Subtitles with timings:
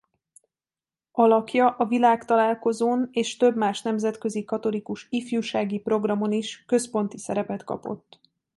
[1.11, 8.19] Alakja a világtalálkozón és több más nemzetközi katolikus ifjúsági programon is központi szerepet kapott.